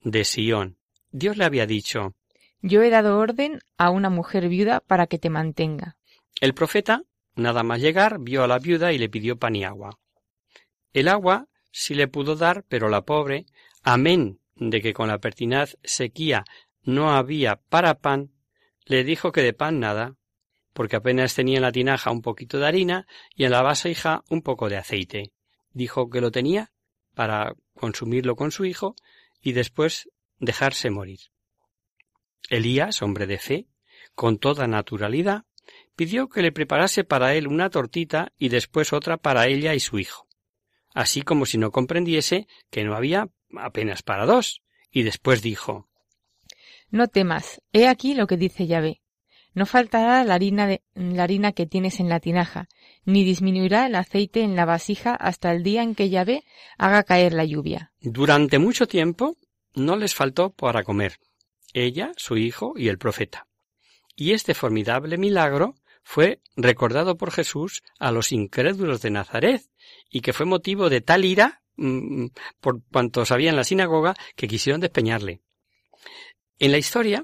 [0.01, 0.79] de Sión.
[1.11, 2.15] Dios le había dicho
[2.61, 5.97] Yo he dado orden a una mujer viuda para que te mantenga.
[6.41, 7.03] El profeta,
[7.35, 9.99] nada más llegar, vio a la viuda y le pidió pan y agua.
[10.93, 13.47] El agua sí le pudo dar, pero la pobre,
[13.83, 16.45] amén de que con la pertinaz sequía
[16.83, 18.31] no había para pan,
[18.85, 20.17] le dijo que de pan nada,
[20.73, 24.43] porque apenas tenía en la tinaja un poquito de harina y en la vasija un
[24.43, 25.33] poco de aceite.
[25.73, 26.73] Dijo que lo tenía
[27.15, 28.97] para consumirlo con su hijo
[29.41, 30.09] y después
[30.39, 31.21] dejarse morir.
[32.49, 33.67] Elías, hombre de fe,
[34.15, 35.45] con toda naturalidad,
[35.97, 39.99] pidió que le preparase para él una tortita y después otra para ella y su
[39.99, 40.27] hijo,
[40.95, 45.89] así como si no comprendiese que no había apenas para dos, y después dijo
[46.91, 49.02] No temas, he aquí lo que dice Yahvé.
[49.55, 52.69] No faltará la harina, que tienes en la tinaja,
[53.05, 56.45] ni disminuirá el aceite en la vasija hasta el día en que Yahvé
[56.79, 57.93] haga caer la lluvia.
[58.01, 59.37] Durante mucho tiempo
[59.75, 61.19] no les faltó para comer,
[61.75, 63.47] ella, su hijo y el profeta.
[64.17, 69.63] Y este formidable milagro fue recordado por Jesús a los incrédulos de Nazaret,
[70.11, 72.27] y que fue motivo de tal ira Mm,
[72.61, 75.41] por cuanto sabía en la sinagoga que quisieron despeñarle.
[76.59, 77.23] En la historia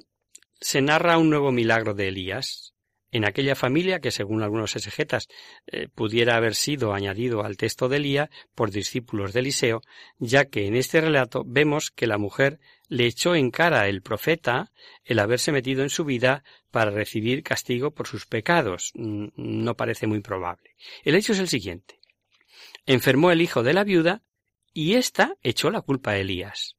[0.60, 2.74] se narra un nuevo milagro de Elías,
[3.10, 5.28] en aquella familia que, según algunos exegetas,
[5.66, 9.80] eh, pudiera haber sido añadido al texto de Elías por discípulos de Eliseo,
[10.18, 14.72] ya que en este relato vemos que la mujer le echó en cara el profeta
[15.04, 18.92] el haberse metido en su vida para recibir castigo por sus pecados.
[18.94, 20.74] No parece muy probable.
[21.02, 22.00] El hecho es el siguiente.
[22.84, 24.22] Enfermó el hijo de la viuda
[24.74, 26.76] y ésta echó la culpa a Elías.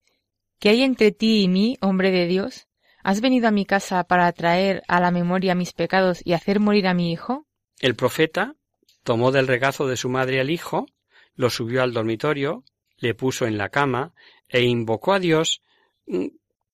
[0.60, 2.69] ¿Qué hay entre ti y mí, hombre de Dios?
[3.04, 6.88] ¿Has venido a mi casa para traer a la memoria mis pecados y hacer morir
[6.88, 7.48] a mi hijo?
[7.80, 8.56] El profeta
[9.04, 10.86] tomó del regazo de su madre al hijo,
[11.36, 12.64] lo subió al dormitorio,
[12.98, 14.14] le puso en la cama
[14.50, 15.62] e invocó a Dios
[16.08, 16.28] mm,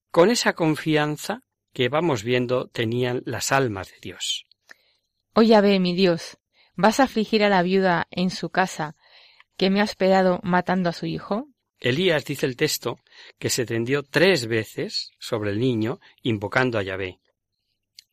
[0.09, 4.45] con esa confianza que vamos viendo tenían las almas de Dios.
[5.33, 6.37] Oye, ve, mi Dios,
[6.75, 8.95] ¿vas a afligir a la viuda en su casa
[9.57, 11.49] que me ha hospedado matando a su hijo?
[11.79, 12.97] Elías dice el texto
[13.39, 17.19] que se tendió tres veces sobre el niño invocando a Yahvé.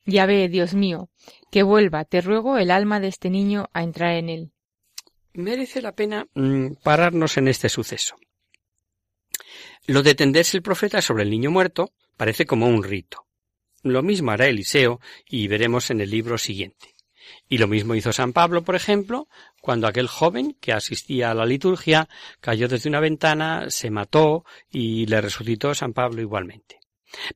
[0.04, 1.10] Yahvé, Dios mío,
[1.50, 4.52] que vuelva, te ruego, el alma de este niño a entrar en él.
[5.34, 8.16] Merece la pena mm, pararnos en este suceso.
[9.86, 13.26] Lo de tenderse el profeta sobre el niño muerto parece como un rito.
[13.82, 16.91] Lo mismo hará Eliseo y veremos en el libro siguiente.
[17.48, 19.28] Y lo mismo hizo San Pablo, por ejemplo,
[19.60, 22.08] cuando aquel joven que asistía a la liturgia
[22.40, 26.80] cayó desde una ventana, se mató y le resucitó San Pablo igualmente.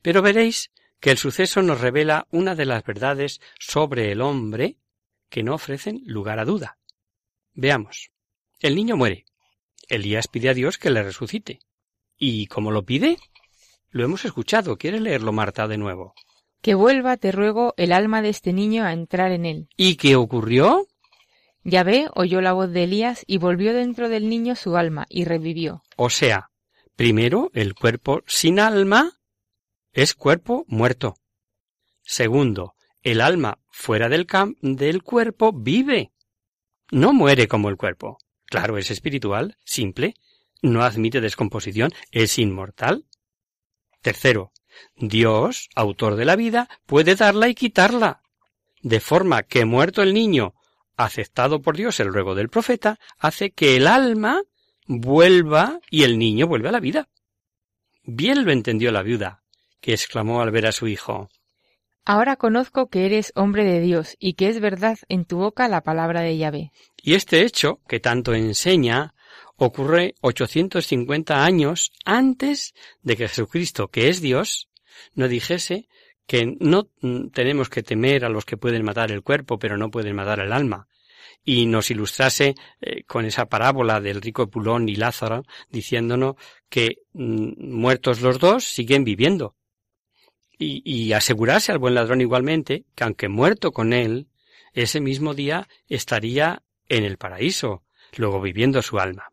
[0.03, 4.79] Pero veréis que el suceso nos revela una de las verdades sobre el hombre
[5.29, 6.79] que no ofrecen lugar a duda.
[7.55, 8.11] Veamos.
[8.61, 9.25] El niño muere.
[9.89, 11.61] Elías pide a Dios que le resucite.
[12.17, 13.19] ¿Y cómo lo pide?
[13.91, 14.79] Lo hemos escuchado.
[14.79, 16.15] ¿Quieres leerlo, Marta, de nuevo?
[16.61, 19.69] Que vuelva, te ruego, el alma de este niño a entrar en él.
[19.77, 20.87] ¿Y qué ocurrió?
[21.65, 25.83] Yahvé oyó la voz de Elías y volvió dentro del niño su alma y revivió.
[25.97, 26.51] O sea,
[26.95, 29.19] primero, el cuerpo sin alma
[29.93, 31.17] es cuerpo muerto.
[32.03, 34.27] Segundo, el alma fuera del,
[34.61, 36.13] del cuerpo vive.
[36.93, 38.19] No muere como el cuerpo.
[38.45, 40.15] Claro, es espiritual, simple,
[40.63, 43.07] no admite descomposición, es inmortal.
[44.03, 44.53] Tercero,
[44.97, 48.23] Dios, autor de la vida, puede darla y quitarla.
[48.83, 50.55] De forma que muerto el niño,
[50.97, 54.43] aceptado por Dios el ruego del profeta, hace que el alma
[54.87, 57.09] vuelva y el niño vuelve a la vida.
[58.05, 59.43] Bien lo entendió la viuda,
[59.81, 61.29] que exclamó al ver a su hijo.
[62.05, 65.83] Ahora conozco que eres hombre de Dios y que es verdad en tu boca la
[65.83, 66.71] palabra de Yahvé.
[67.03, 69.13] Y este hecho, que tanto enseña,
[69.57, 74.69] ocurre 850 años antes de que Jesucristo, que es Dios,
[75.15, 75.89] no dijese
[76.27, 76.89] que no
[77.33, 80.53] tenemos que temer a los que pueden matar el cuerpo, pero no pueden matar el
[80.53, 80.89] alma,
[81.45, 86.35] y nos ilustrase eh, con esa parábola del rico Pulón y Lázaro, diciéndonos
[86.69, 89.55] que mm, muertos los dos siguen viviendo.
[90.59, 94.29] Y, y asegurarse al buen ladrón igualmente que aunque muerto con él,
[94.73, 97.85] ese mismo día estaría en el paraíso,
[98.17, 99.31] luego viviendo su alma.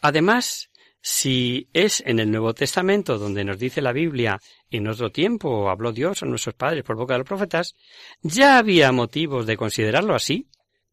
[0.00, 0.70] Además,
[1.02, 4.40] si es en el Nuevo Testamento donde nos dice la Biblia
[4.70, 7.74] en otro tiempo habló Dios a nuestros padres por boca de los profetas,
[8.22, 10.48] ya había motivos de considerarlo así,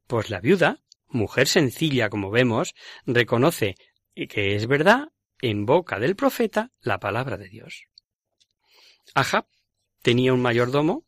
[0.07, 2.73] pues la viuda, mujer sencilla como vemos,
[3.05, 3.75] reconoce
[4.15, 5.09] que es verdad
[5.41, 7.83] en boca del profeta la palabra de Dios.
[9.13, 9.45] Ahab
[10.01, 11.05] tenía un mayordomo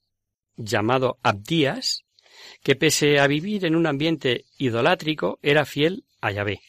[0.56, 2.06] llamado Abdías,
[2.64, 6.62] que pese a vivir en un ambiente idolátrico era fiel a Yahvé.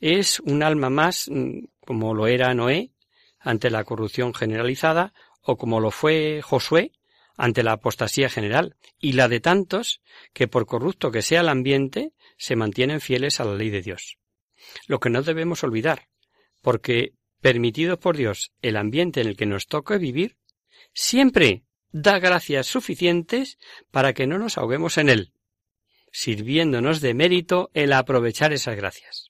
[0.00, 2.92] Es un alma más mm, como lo era Noé
[3.40, 6.92] ante la corrupción generalizada o como lo fue Josué
[7.36, 12.12] ante la apostasía general y la de tantos que por corrupto que sea el ambiente
[12.36, 14.18] se mantienen fieles a la ley de Dios.
[14.86, 16.08] Lo que no debemos olvidar,
[16.62, 20.36] porque permitido por Dios el ambiente en el que nos toque vivir,
[20.92, 23.58] siempre da gracias suficientes
[23.90, 25.32] para que no nos ahoguemos en él,
[26.12, 29.27] sirviéndonos de mérito el aprovechar esas gracias.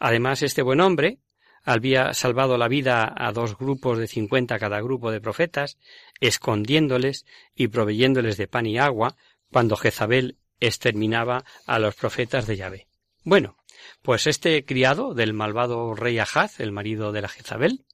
[0.00, 1.18] Además, este buen hombre
[1.62, 5.78] había salvado la vida a dos grupos de cincuenta cada grupo de profetas,
[6.20, 9.16] escondiéndoles y proveyéndoles de pan y agua
[9.52, 12.88] cuando Jezabel exterminaba a los profetas de Yahvé.
[13.24, 13.58] Bueno,
[14.00, 17.84] pues este criado del malvado rey Ahaz, el marido de la Jezabel,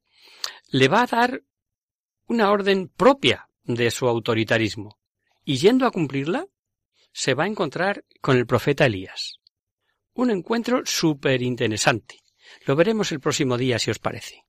[0.69, 1.43] le va a dar
[2.27, 4.97] una orden propia de su autoritarismo,
[5.43, 6.45] y yendo a cumplirla,
[7.11, 9.39] se va a encontrar con el profeta Elías.
[10.17, 12.19] Un encuentro súper interesante.
[12.65, 14.43] Lo veremos el próximo día, si os parece.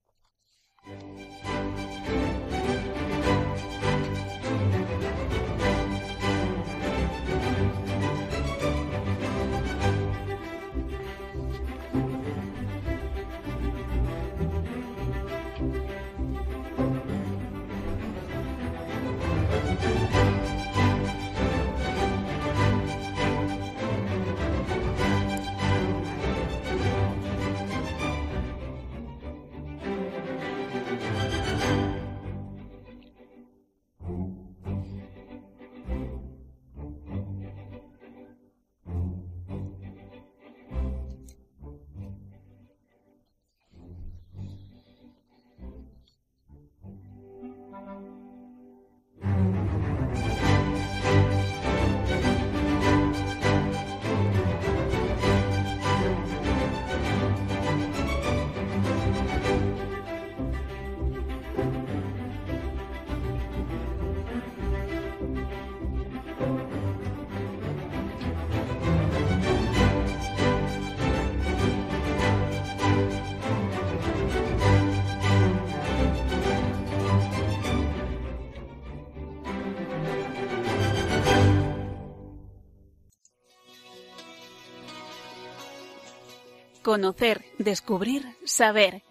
[86.88, 89.02] Conocer, descubrir, saber.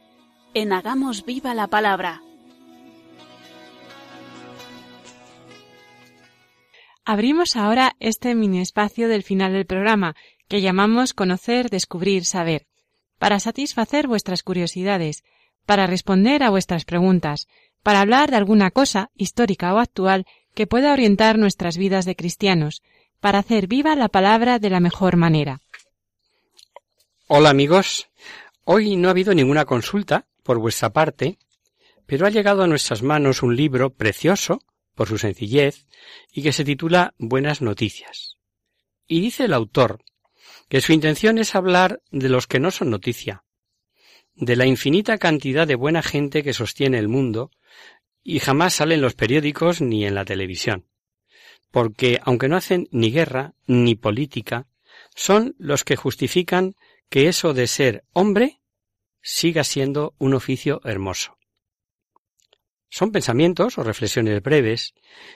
[0.56, 2.24] En Hagamos Viva la Palabra.
[7.06, 10.16] Abrimos ahora este mini espacio del final del programa,
[10.48, 12.66] que llamamos Conocer, Descubrir, Saber,
[13.20, 15.24] para satisfacer vuestras curiosidades,
[15.68, 17.48] para responder a vuestras preguntas,
[17.84, 20.26] para hablar de alguna cosa, histórica o actual,
[20.56, 22.82] que pueda orientar nuestras vidas de cristianos,
[23.20, 25.62] para hacer viva la palabra de la mejor manera.
[27.30, 28.08] Hola amigos,
[28.64, 31.38] hoy no ha habido ninguna consulta por vuestra parte,
[32.06, 34.62] pero ha llegado a nuestras manos un libro precioso
[34.96, 35.88] por su sencillez
[36.32, 38.38] y que se titula Buenas noticias.
[39.10, 40.06] Y dice el autor
[40.70, 43.44] que su intención es hablar de los que no son noticia,
[44.36, 47.52] de la infinita cantidad de buena gente que sostiene el mundo
[48.24, 50.86] y jamás sale en los periódicos ni en la televisión,
[51.72, 54.70] porque aunque no hacen ni guerra ni política,
[55.14, 56.76] son los que justifican
[57.10, 58.62] que eso de ser hombre
[59.22, 61.38] siga siendo un oficio hermoso.
[62.90, 64.94] Son pensamientos o reflexiones breves,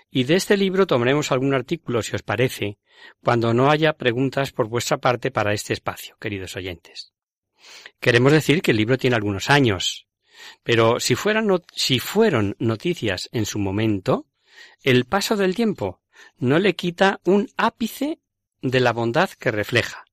[0.09, 2.77] y de este libro tomaremos algún artículo, si os parece,
[3.21, 7.13] cuando no haya preguntas por vuestra parte para este espacio, queridos oyentes.
[7.99, 10.07] Queremos decir que el libro tiene algunos años,
[10.63, 14.27] pero si, fueran si fueron noticias en su momento,
[14.81, 16.01] el paso del tiempo
[16.37, 18.19] no le quita un ápice
[18.61, 20.05] de la bondad que refleja,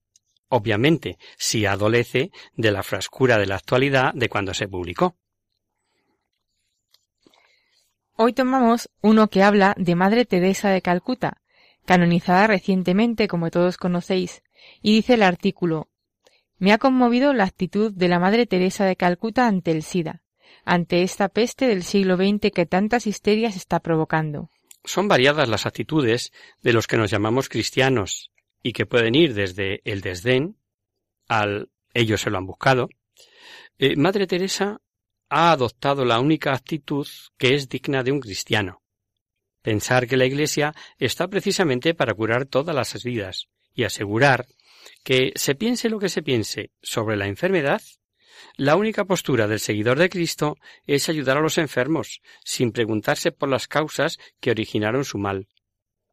[0.49, 5.17] obviamente si adolece de la frascura de la actualidad de cuando se publicó.
[8.17, 11.41] Hoy tomamos uno que habla de Madre Teresa de Calcuta,
[11.85, 14.43] canonizada recientemente, como todos conocéis,
[14.83, 15.89] y dice el artículo
[16.59, 20.23] Me ha conmovido la actitud de la Madre Teresa de Calcuta ante el SIDA,
[20.65, 24.51] ante esta peste del siglo XX que tantas histerias está provocando.
[24.85, 26.33] Son variadas las actitudes
[26.63, 28.33] de los que nos llamamos cristianos,
[28.69, 30.59] y que pueden ir desde el desdén,
[31.27, 32.91] al ellos se lo han buscado,
[33.79, 34.83] eh, Madre Teresa
[35.31, 37.07] ha adoptado la única actitud
[37.39, 38.83] que es digna de un cristiano.
[39.63, 44.47] Pensar que la Iglesia está precisamente para curar todas las heridas y asegurar
[45.03, 47.81] que se piense lo que se piense sobre la enfermedad,
[48.59, 50.57] la única postura del seguidor de Cristo
[50.87, 55.49] es ayudar a los enfermos, sin preguntarse por las causas que originaron su mal.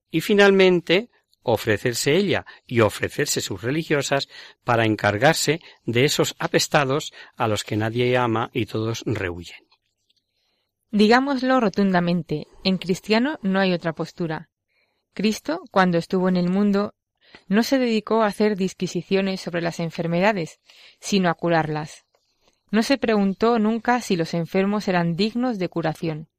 [0.09, 1.09] Y finalmente,
[1.45, 4.27] ofrecerse ella y ofrecerse sus religiosas
[4.63, 9.65] para encargarse de esos apestados a los que nadie ama y todos rehuyen.
[10.91, 14.49] Digámoslo rotundamente, en cristiano no hay otra postura.
[15.13, 16.95] Cristo, cuando estuvo en el mundo,
[17.47, 20.59] no se dedicó a hacer disquisiciones sobre las enfermedades,
[20.99, 22.05] sino a curarlas.
[22.71, 26.29] No se preguntó nunca si los enfermos eran dignos de curación.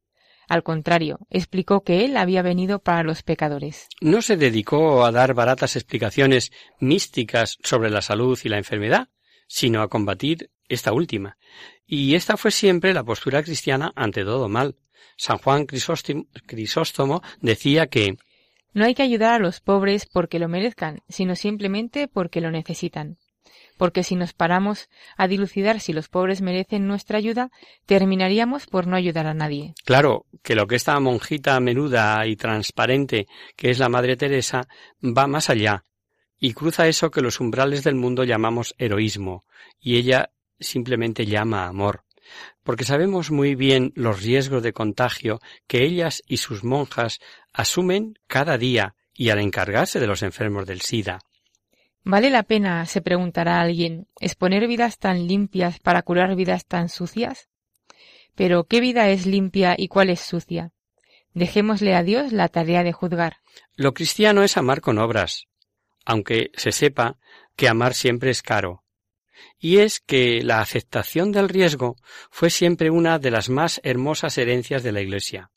[0.49, 3.89] Al contrario, explicó que Él había venido para los pecadores.
[4.01, 9.09] No se dedicó a dar baratas explicaciones místicas sobre la salud y la enfermedad,
[9.49, 11.37] sino a combatir esta última.
[11.85, 14.77] Y esta fue siempre la postura cristiana ante todo mal.
[15.17, 18.17] San Juan Crisóstomo decía que
[18.73, 23.17] no hay que ayudar a los pobres porque lo merezcan, sino simplemente porque lo necesitan
[23.77, 27.51] porque si nos paramos a dilucidar si los pobres merecen nuestra ayuda,
[27.87, 29.75] terminaríamos por no ayudar a nadie.
[29.85, 34.69] Claro, que lo que esta monjita menuda y transparente que es la Madre Teresa
[35.03, 35.85] va más allá
[36.39, 39.45] y cruza eso que los umbrales del mundo llamamos heroísmo,
[39.81, 42.05] y ella simplemente llama amor,
[42.63, 47.21] porque sabemos muy bien los riesgos de contagio que ellas y sus monjas
[47.53, 51.21] asumen cada día y al encargarse de los enfermos del SIDA.
[52.09, 57.49] ¿Vale la pena, se preguntará alguien, exponer vidas tan limpias para curar vidas tan sucias?
[58.37, 60.71] Pero, ¿qué vida es limpia y cuál es sucia?
[61.35, 63.39] Dejémosle a Dios la tarea de juzgar.
[63.75, 65.49] Lo cristiano es amar con obras,
[66.05, 67.19] aunque se sepa
[67.57, 68.85] que amar siempre es caro.
[69.59, 71.97] Y es que la aceptación del riesgo
[72.31, 75.51] fue siempre una de las más hermosas herencias de la Iglesia.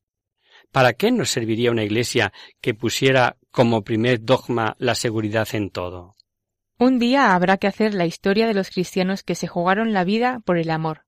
[0.71, 6.15] ¿Para qué nos serviría una Iglesia que pusiera como primer dogma la seguridad en todo?
[6.81, 10.41] Un día habrá que hacer la historia de los cristianos que se jugaron la vida
[10.45, 11.03] por el amor,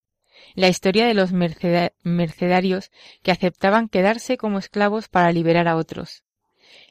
[0.53, 2.91] la historia de los mercedarios
[3.24, 6.26] que aceptaban quedarse como esclavos para liberar a otros,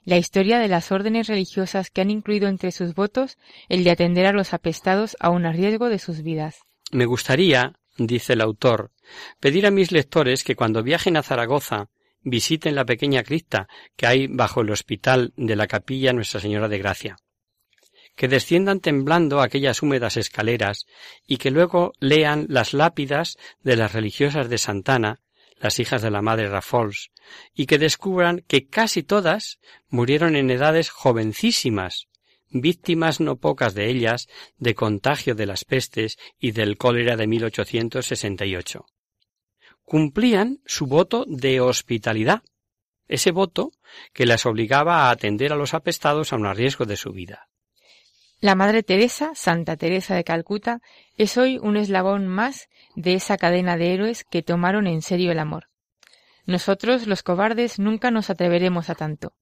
[0.05, 3.37] la historia de las órdenes religiosas que han incluido entre sus votos
[3.68, 6.61] el de atender a los apestados aun a riesgo de sus vidas.
[6.91, 8.93] Me gustaría, dice el autor,
[9.41, 11.91] pedir a mis lectores que cuando viajen a Zaragoza
[12.22, 16.78] visiten la pequeña cripta que hay bajo el hospital de la capilla Nuestra Señora de
[16.78, 17.18] Gracia
[18.16, 20.86] que desciendan temblando aquellas húmedas escaleras
[21.26, 25.20] y que luego lean las lápidas de las religiosas de Santana,
[25.58, 27.11] las hijas de la madre Rafols,
[27.54, 29.58] y que descubran que casi todas
[29.88, 32.08] murieron en edades jovencísimas,
[32.50, 38.86] víctimas no pocas de ellas de contagio de las pestes y del cólera de 1868.
[39.84, 42.42] Cumplían su voto de hospitalidad,
[43.08, 43.72] ese voto
[44.12, 47.49] que las obligaba a atender a los apestados a un riesgo de su vida.
[48.41, 50.80] La Madre Teresa, Santa Teresa de Calcuta,
[51.18, 55.38] es hoy un eslabón más de esa cadena de héroes que tomaron en serio el
[55.38, 55.68] amor.
[56.47, 59.34] Nosotros, los cobardes, nunca nos atreveremos a tanto,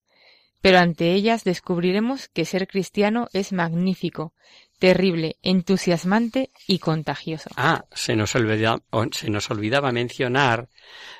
[0.61, 4.33] pero ante ellas descubriremos que ser cristiano es magnífico,
[4.79, 7.49] terrible, entusiasmante y contagioso.
[7.55, 10.67] Ah, se nos, se nos olvidaba mencionar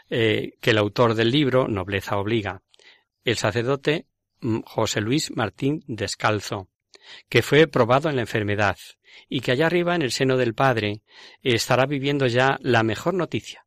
[0.09, 2.61] eh, que el autor del libro, Nobleza Obliga,
[3.23, 4.05] el sacerdote
[4.41, 6.68] mm, José Luis Martín Descalzo,
[7.29, 8.77] que fue probado en la enfermedad
[9.27, 11.01] y que allá arriba en el seno del Padre
[11.41, 13.65] estará viviendo ya la mejor noticia,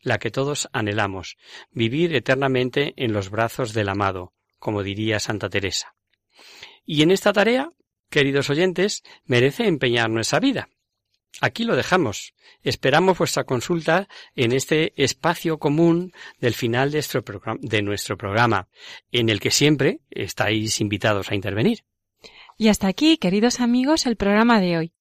[0.00, 1.36] la que todos anhelamos,
[1.70, 5.94] vivir eternamente en los brazos del amado, como diría Santa Teresa.
[6.86, 7.70] Y en esta tarea,
[8.10, 10.68] queridos oyentes, merece empeñar nuestra vida.
[11.40, 12.34] Aquí lo dejamos.
[12.62, 18.68] Esperamos vuestra consulta en este espacio común del final de nuestro, programa,
[19.10, 21.84] en el que siempre estáis invitados a intervenir.
[22.56, 24.92] Y hasta aquí, queridos amigos, el programa de hoy.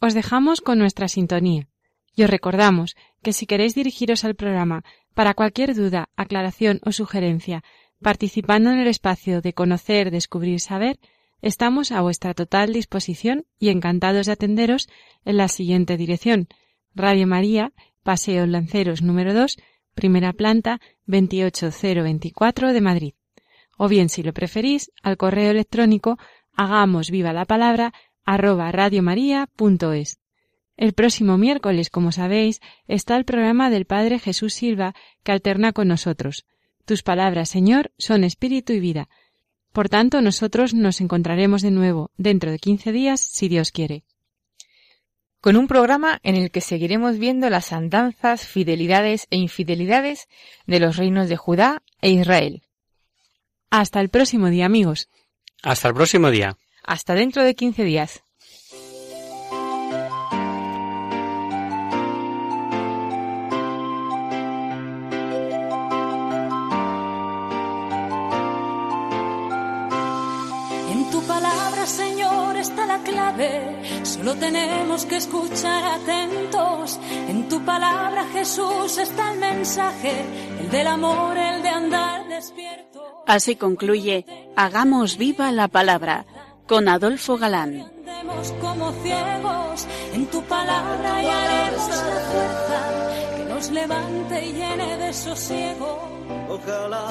[0.00, 1.68] Os dejamos con nuestra sintonía.
[2.14, 4.84] Y os recordamos que si queréis dirigiros al programa
[5.14, 7.64] para cualquier duda, aclaración o sugerencia,
[8.00, 10.98] participando en el espacio de conocer, descubrir, saber,
[11.40, 14.88] estamos a vuestra total disposición y encantados de atenderos
[15.24, 16.48] en la siguiente dirección.
[16.94, 17.72] Radio María,
[18.02, 19.56] Paseo Lanceros número 2,
[19.94, 23.14] primera planta, 28024 de Madrid.
[23.78, 26.18] O bien, si lo preferís, al correo electrónico
[26.54, 27.92] hagamos viva la palabra
[28.24, 30.18] arroba radiomaria.es.
[30.76, 35.88] El próximo miércoles, como sabéis, está el programa del Padre Jesús Silva que alterna con
[35.88, 36.46] nosotros.
[36.84, 39.08] Tus palabras, Señor, son espíritu y vida.
[39.72, 44.04] Por tanto, nosotros nos encontraremos de nuevo dentro de quince días, si Dios quiere.
[45.40, 50.28] con un programa en el que seguiremos viendo las andanzas, fidelidades e infidelidades
[50.68, 52.62] de los reinos de Judá e Israel.
[53.68, 55.08] Hasta el próximo día, amigos.
[55.62, 56.56] Hasta el próximo día.
[56.82, 58.22] Hasta dentro de 15 días.
[70.90, 74.04] En tu palabra, Señor, está la clave.
[74.04, 76.98] Solo tenemos que escuchar atentos.
[77.28, 80.24] En tu palabra, Jesús, está el mensaje.
[80.60, 82.91] El del amor, el de andar despierto.
[83.26, 86.26] Así concluye Hagamos viva la palabra
[86.66, 87.90] con Adolfo Galán.
[88.60, 89.86] Como ciegos.
[90.12, 95.98] En tu palabra y haremos la fuerza que nos levante y llene de sosiego.
[96.48, 97.08] Ojalá